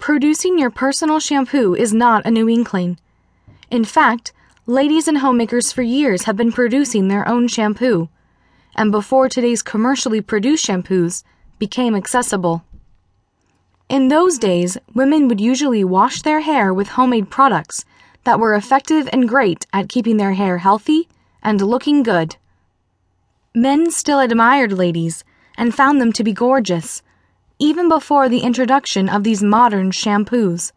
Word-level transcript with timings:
Producing 0.00 0.58
your 0.58 0.70
personal 0.70 1.20
shampoo 1.20 1.74
is 1.74 1.92
not 1.92 2.24
a 2.24 2.30
new 2.30 2.48
inkling. 2.48 2.98
In 3.70 3.84
fact, 3.84 4.32
ladies 4.64 5.06
and 5.06 5.18
homemakers 5.18 5.72
for 5.72 5.82
years 5.82 6.22
have 6.22 6.38
been 6.38 6.52
producing 6.52 7.08
their 7.08 7.28
own 7.28 7.48
shampoo, 7.48 8.08
and 8.74 8.90
before 8.90 9.28
today's 9.28 9.62
commercially 9.62 10.22
produced 10.22 10.64
shampoos 10.64 11.22
became 11.58 11.94
accessible. 11.94 12.64
In 13.90 14.08
those 14.08 14.38
days, 14.38 14.78
women 14.94 15.28
would 15.28 15.40
usually 15.40 15.84
wash 15.84 16.22
their 16.22 16.40
hair 16.40 16.72
with 16.72 16.88
homemade 16.88 17.28
products 17.28 17.84
that 18.24 18.40
were 18.40 18.54
effective 18.54 19.06
and 19.12 19.28
great 19.28 19.66
at 19.70 19.90
keeping 19.90 20.16
their 20.16 20.32
hair 20.32 20.58
healthy 20.58 21.08
and 21.42 21.60
looking 21.60 22.02
good. 22.02 22.36
Men 23.54 23.90
still 23.90 24.18
admired 24.18 24.72
ladies 24.72 25.24
and 25.58 25.74
found 25.74 26.00
them 26.00 26.10
to 26.14 26.24
be 26.24 26.32
gorgeous 26.32 27.02
even 27.62 27.90
before 27.90 28.26
the 28.26 28.40
introduction 28.40 29.06
of 29.06 29.22
these 29.22 29.42
modern 29.42 29.90
shampoos. 29.90 30.72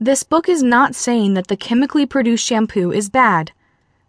This 0.00 0.24
book 0.24 0.48
is 0.48 0.64
not 0.64 0.96
saying 0.96 1.34
that 1.34 1.46
the 1.46 1.56
chemically 1.56 2.06
produced 2.06 2.44
shampoo 2.44 2.90
is 2.90 3.08
bad, 3.08 3.52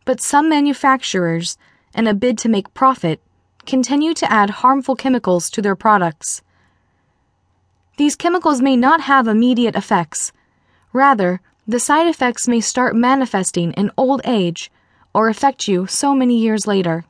but 0.05 0.21
some 0.21 0.49
manufacturers, 0.49 1.55
in 1.93 2.07
a 2.07 2.15
bid 2.15 2.39
to 2.39 2.49
make 2.49 2.73
profit, 2.73 3.21
continue 3.67 4.15
to 4.15 4.31
add 4.31 4.49
harmful 4.49 4.95
chemicals 4.95 5.51
to 5.51 5.61
their 5.61 5.75
products. 5.75 6.41
These 7.97 8.15
chemicals 8.15 8.59
may 8.59 8.75
not 8.75 9.01
have 9.01 9.27
immediate 9.27 9.75
effects. 9.75 10.31
Rather, 10.93 11.41
the 11.67 11.79
side 11.79 12.07
effects 12.07 12.47
may 12.47 12.59
start 12.59 12.95
manifesting 12.95 13.73
in 13.73 13.91
old 13.95 14.21
age 14.25 14.71
or 15.13 15.29
affect 15.29 15.67
you 15.67 15.85
so 15.85 16.15
many 16.15 16.39
years 16.39 16.65
later. 16.65 17.05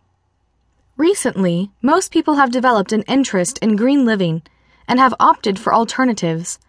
Recently, 1.00 1.72
most 1.82 2.12
people 2.12 2.36
have 2.36 2.52
developed 2.52 2.92
an 2.92 3.04
interest 3.04 3.58
in 3.60 3.78
green 3.78 4.04
living 4.04 4.42
and 4.86 5.00
have 5.00 5.14
opted 5.18 5.58
for 5.58 5.74
alternatives, 5.74 6.60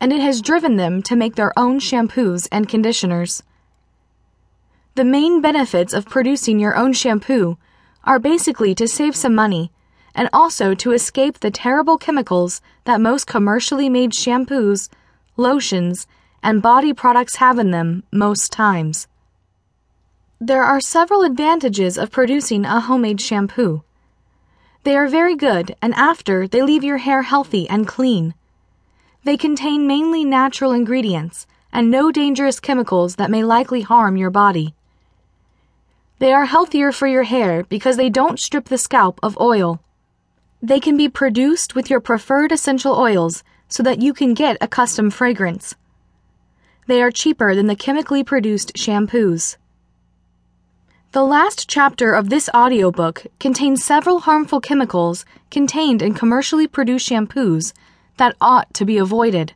and 0.00 0.12
it 0.12 0.20
has 0.20 0.40
driven 0.40 0.76
them 0.76 1.02
to 1.02 1.16
make 1.16 1.34
their 1.34 1.52
own 1.58 1.80
shampoos 1.80 2.46
and 2.52 2.68
conditioners. 2.68 3.42
The 4.94 5.04
main 5.04 5.40
benefits 5.40 5.92
of 5.92 6.08
producing 6.08 6.60
your 6.60 6.76
own 6.76 6.92
shampoo 6.92 7.58
are 8.04 8.20
basically 8.20 8.76
to 8.76 8.86
save 8.86 9.16
some 9.16 9.34
money 9.34 9.72
and 10.14 10.28
also 10.32 10.76
to 10.76 10.92
escape 10.92 11.40
the 11.40 11.50
terrible 11.50 11.98
chemicals 11.98 12.60
that 12.84 13.00
most 13.00 13.26
commercially 13.26 13.88
made 13.88 14.12
shampoos, 14.12 14.88
lotions, 15.36 16.06
and 16.44 16.62
body 16.62 16.92
products 16.92 17.36
have 17.36 17.58
in 17.58 17.72
them 17.72 18.04
most 18.12 18.52
times. 18.52 19.08
There 20.46 20.62
are 20.62 20.78
several 20.78 21.22
advantages 21.22 21.96
of 21.96 22.10
producing 22.10 22.66
a 22.66 22.78
homemade 22.78 23.18
shampoo. 23.18 23.82
They 24.82 24.94
are 24.94 25.08
very 25.08 25.36
good, 25.36 25.74
and 25.80 25.94
after, 25.94 26.46
they 26.46 26.60
leave 26.60 26.84
your 26.84 26.98
hair 26.98 27.22
healthy 27.22 27.66
and 27.66 27.88
clean. 27.88 28.34
They 29.22 29.38
contain 29.38 29.86
mainly 29.86 30.22
natural 30.22 30.72
ingredients 30.72 31.46
and 31.72 31.90
no 31.90 32.12
dangerous 32.12 32.60
chemicals 32.60 33.16
that 33.16 33.30
may 33.30 33.42
likely 33.42 33.80
harm 33.80 34.18
your 34.18 34.28
body. 34.28 34.74
They 36.18 36.34
are 36.34 36.44
healthier 36.44 36.92
for 36.92 37.06
your 37.06 37.22
hair 37.22 37.64
because 37.64 37.96
they 37.96 38.10
don't 38.10 38.38
strip 38.38 38.66
the 38.66 38.76
scalp 38.76 39.18
of 39.22 39.40
oil. 39.40 39.80
They 40.60 40.78
can 40.78 40.98
be 40.98 41.08
produced 41.08 41.74
with 41.74 41.88
your 41.88 42.00
preferred 42.00 42.52
essential 42.52 42.94
oils 42.94 43.42
so 43.66 43.82
that 43.82 44.02
you 44.02 44.12
can 44.12 44.34
get 44.34 44.58
a 44.60 44.68
custom 44.68 45.10
fragrance. 45.10 45.74
They 46.86 47.00
are 47.00 47.10
cheaper 47.10 47.54
than 47.54 47.66
the 47.66 47.74
chemically 47.74 48.22
produced 48.22 48.74
shampoos. 48.74 49.56
The 51.14 51.22
last 51.22 51.68
chapter 51.68 52.12
of 52.12 52.28
this 52.28 52.50
audiobook 52.52 53.24
contains 53.38 53.84
several 53.84 54.18
harmful 54.18 54.60
chemicals 54.60 55.24
contained 55.48 56.02
in 56.02 56.12
commercially 56.12 56.66
produced 56.66 57.08
shampoos 57.08 57.72
that 58.16 58.34
ought 58.40 58.74
to 58.74 58.84
be 58.84 58.98
avoided. 58.98 59.52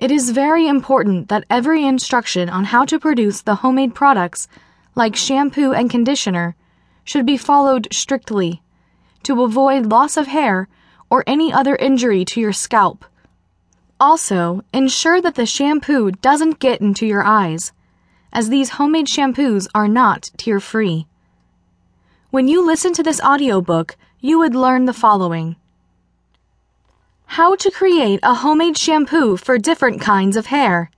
It 0.00 0.10
is 0.10 0.30
very 0.30 0.66
important 0.66 1.28
that 1.28 1.44
every 1.48 1.86
instruction 1.86 2.48
on 2.48 2.64
how 2.64 2.84
to 2.86 2.98
produce 2.98 3.40
the 3.40 3.54
homemade 3.54 3.94
products, 3.94 4.48
like 4.96 5.14
shampoo 5.14 5.72
and 5.72 5.88
conditioner, 5.88 6.56
should 7.04 7.24
be 7.24 7.36
followed 7.36 7.86
strictly 7.92 8.62
to 9.22 9.44
avoid 9.44 9.86
loss 9.86 10.16
of 10.16 10.26
hair 10.26 10.66
or 11.08 11.22
any 11.28 11.52
other 11.52 11.76
injury 11.76 12.24
to 12.24 12.40
your 12.40 12.52
scalp. 12.52 13.04
Also, 14.00 14.64
ensure 14.72 15.20
that 15.20 15.36
the 15.36 15.46
shampoo 15.46 16.10
doesn't 16.10 16.58
get 16.58 16.80
into 16.80 17.06
your 17.06 17.22
eyes 17.22 17.70
as 18.32 18.48
these 18.48 18.70
homemade 18.70 19.06
shampoos 19.06 19.66
are 19.74 19.88
not 19.88 20.30
tear 20.36 20.60
free. 20.60 21.06
When 22.30 22.48
you 22.48 22.64
listen 22.64 22.92
to 22.94 23.02
this 23.02 23.20
audiobook, 23.20 23.96
you 24.20 24.38
would 24.38 24.54
learn 24.54 24.84
the 24.84 24.92
following 24.92 25.56
How 27.26 27.54
to 27.56 27.70
create 27.70 28.20
a 28.22 28.34
homemade 28.34 28.76
shampoo 28.76 29.36
for 29.36 29.58
different 29.58 30.00
kinds 30.00 30.36
of 30.36 30.46
hair. 30.46 30.90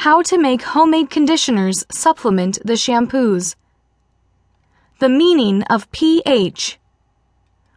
How 0.00 0.22
to 0.22 0.36
make 0.36 0.62
homemade 0.62 1.08
conditioners 1.08 1.84
supplement 1.90 2.58
the 2.64 2.74
shampoos. 2.74 3.56
The 4.98 5.08
meaning 5.08 5.62
of 5.64 5.90
pH. 5.92 6.78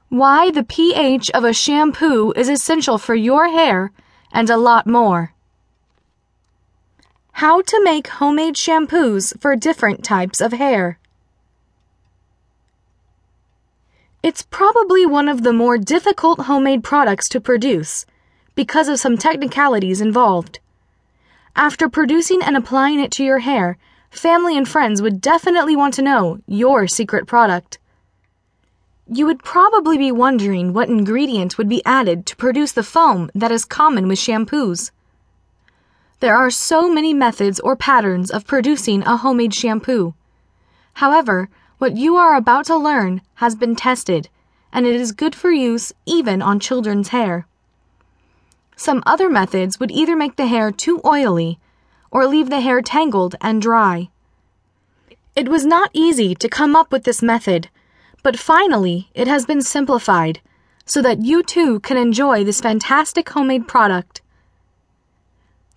Why 0.09 0.51
the 0.51 0.63
pH 0.63 1.29
of 1.31 1.43
a 1.43 1.53
shampoo 1.53 2.33
is 2.35 2.49
essential 2.49 2.97
for 2.97 3.15
your 3.15 3.47
hair, 3.47 3.91
and 4.33 4.49
a 4.49 4.57
lot 4.57 4.87
more. 4.87 5.33
How 7.39 7.61
to 7.61 7.81
make 7.81 8.07
homemade 8.07 8.55
shampoos 8.55 9.31
for 9.39 9.55
different 9.55 10.03
types 10.03 10.41
of 10.41 10.51
hair. 10.51 10.99
It's 14.21 14.41
probably 14.41 15.05
one 15.05 15.29
of 15.29 15.43
the 15.43 15.53
more 15.53 15.77
difficult 15.77 16.41
homemade 16.41 16.83
products 16.83 17.29
to 17.29 17.39
produce 17.39 18.05
because 18.55 18.89
of 18.89 18.99
some 18.99 19.17
technicalities 19.17 20.01
involved. 20.01 20.59
After 21.55 21.87
producing 21.87 22.41
and 22.43 22.57
applying 22.57 22.99
it 22.99 23.11
to 23.13 23.23
your 23.23 23.39
hair, 23.39 23.77
family 24.11 24.57
and 24.57 24.67
friends 24.67 25.01
would 25.01 25.21
definitely 25.21 25.77
want 25.77 25.93
to 25.93 26.01
know 26.01 26.41
your 26.45 26.87
secret 26.87 27.25
product. 27.25 27.79
You 29.07 29.25
would 29.27 29.45
probably 29.45 29.97
be 29.97 30.11
wondering 30.11 30.73
what 30.73 30.89
ingredient 30.89 31.57
would 31.57 31.69
be 31.69 31.85
added 31.85 32.25
to 32.25 32.35
produce 32.35 32.73
the 32.73 32.83
foam 32.83 33.31
that 33.33 33.49
is 33.49 33.63
common 33.63 34.09
with 34.09 34.19
shampoos. 34.19 34.91
There 36.19 36.35
are 36.35 36.49
so 36.49 36.91
many 36.91 37.13
methods 37.13 37.61
or 37.61 37.77
patterns 37.77 38.29
of 38.29 38.45
producing 38.45 39.03
a 39.03 39.15
homemade 39.15 39.53
shampoo. 39.53 40.15
However, 40.95 41.49
what 41.77 41.95
you 41.95 42.17
are 42.17 42.35
about 42.35 42.65
to 42.65 42.75
learn 42.75 43.21
has 43.35 43.55
been 43.55 43.73
tested, 43.73 44.27
and 44.73 44.85
it 44.85 44.95
is 44.95 45.13
good 45.13 45.33
for 45.33 45.49
use 45.49 45.93
even 46.05 46.41
on 46.41 46.59
children's 46.59 47.09
hair. 47.09 47.47
Some 48.75 49.01
other 49.05 49.29
methods 49.29 49.79
would 49.79 49.91
either 49.91 50.15
make 50.15 50.35
the 50.35 50.47
hair 50.47 50.71
too 50.71 50.99
oily 51.05 51.57
or 52.11 52.27
leave 52.27 52.49
the 52.49 52.59
hair 52.59 52.81
tangled 52.81 53.35
and 53.39 53.61
dry. 53.61 54.09
It 55.37 55.47
was 55.47 55.65
not 55.65 55.89
easy 55.93 56.35
to 56.35 56.49
come 56.49 56.75
up 56.75 56.91
with 56.91 57.05
this 57.05 57.21
method, 57.21 57.69
but 58.23 58.37
finally 58.37 59.09
it 59.13 59.27
has 59.29 59.45
been 59.45 59.61
simplified 59.61 60.41
so 60.85 61.01
that 61.01 61.23
you 61.23 61.43
too 61.43 61.79
can 61.79 61.95
enjoy 61.95 62.43
this 62.43 62.59
fantastic 62.59 63.29
homemade 63.29 63.69
product. 63.69 64.21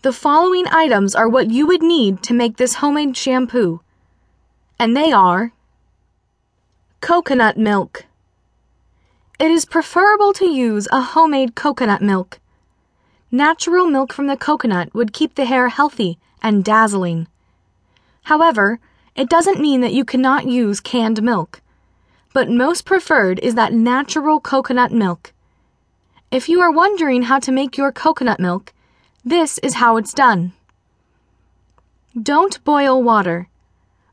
The 0.02 0.12
following 0.12 0.66
items 0.66 1.14
are 1.14 1.28
what 1.28 1.52
you 1.52 1.64
would 1.68 1.80
need 1.80 2.24
to 2.24 2.34
make 2.34 2.56
this 2.56 2.74
homemade 2.74 3.16
shampoo, 3.16 3.82
and 4.76 4.96
they 4.96 5.12
are 5.12 5.52
coconut 7.00 7.56
milk. 7.56 8.06
It 9.38 9.52
is 9.52 9.64
preferable 9.64 10.32
to 10.32 10.46
use 10.46 10.88
a 10.90 11.00
homemade 11.00 11.54
coconut 11.54 12.02
milk. 12.02 12.40
Natural 13.30 13.86
milk 13.86 14.12
from 14.12 14.26
the 14.26 14.36
coconut 14.36 14.92
would 14.92 15.12
keep 15.12 15.36
the 15.36 15.44
hair 15.44 15.68
healthy 15.68 16.18
and 16.42 16.64
dazzling. 16.64 17.28
However, 18.24 18.80
it 19.14 19.28
doesn't 19.28 19.60
mean 19.60 19.82
that 19.82 19.94
you 19.94 20.04
cannot 20.04 20.48
use 20.48 20.80
canned 20.80 21.22
milk, 21.22 21.60
but 22.34 22.50
most 22.50 22.84
preferred 22.84 23.38
is 23.38 23.54
that 23.54 23.72
natural 23.72 24.40
coconut 24.40 24.90
milk. 24.90 25.32
If 26.32 26.48
you 26.48 26.60
are 26.60 26.72
wondering 26.72 27.22
how 27.22 27.38
to 27.38 27.52
make 27.52 27.78
your 27.78 27.92
coconut 27.92 28.40
milk, 28.40 28.72
this 29.24 29.58
is 29.58 29.74
how 29.74 29.96
it's 29.96 30.12
done. 30.12 30.52
Don't 32.20 32.62
boil 32.64 33.02
water. 33.02 33.48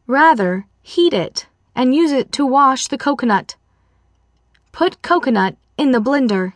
Rather, 0.06 0.66
heat 0.82 1.14
it 1.14 1.48
and 1.76 1.96
use 1.96 2.12
it 2.12 2.32
to 2.34 2.46
wash 2.46 2.88
the 2.88 2.98
coconut. 2.98 3.56
Put 4.72 5.02
coconut 5.02 5.56
in 5.78 5.92
the 5.92 6.02
blender. 6.02 6.54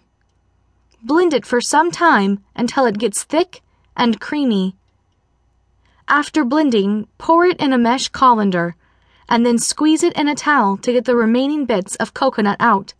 Blend 1.01 1.33
it 1.33 1.45
for 1.45 1.59
some 1.59 1.91
time 1.91 2.43
until 2.55 2.85
it 2.85 2.99
gets 2.99 3.23
thick 3.23 3.61
and 3.97 4.21
creamy. 4.21 4.75
After 6.07 6.43
blending, 6.43 7.07
pour 7.17 7.45
it 7.45 7.59
in 7.59 7.73
a 7.73 7.77
mesh 7.77 8.09
colander 8.09 8.75
and 9.27 9.45
then 9.45 9.57
squeeze 9.57 10.03
it 10.03 10.13
in 10.13 10.27
a 10.27 10.35
towel 10.35 10.77
to 10.77 10.91
get 10.91 11.05
the 11.05 11.15
remaining 11.15 11.65
bits 11.65 11.95
of 11.95 12.13
coconut 12.13 12.57
out. 12.59 12.93